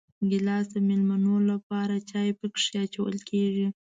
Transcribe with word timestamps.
ګیلاس 0.29 0.65
د 0.75 0.77
مېلمنو 0.87 1.35
لپاره 1.51 1.95
چای 2.09 2.29
پکې 2.39 2.67
اچول 2.83 3.15
کېږي. 3.29 3.67